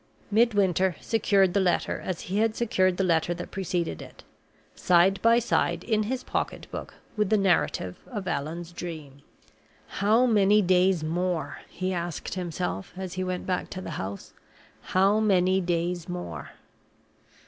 [0.31, 4.23] Midwinter secured the letter as he had secured the letter that preceded it
[4.73, 9.21] side by side in his pocket book with the narrative of Allan's Dream.
[9.87, 14.33] "How many days more?" he asked himself, as he went back to the house.
[14.81, 16.49] "How many days more?"